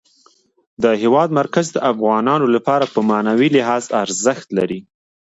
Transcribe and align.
د 0.83 0.85
هېواد 1.01 1.29
مرکز 1.39 1.67
د 1.71 1.77
افغانانو 1.91 2.45
لپاره 2.55 2.85
په 2.93 2.99
معنوي 3.09 3.49
لحاظ 3.57 3.83
ارزښت 4.03 4.47
لري. 4.57 4.79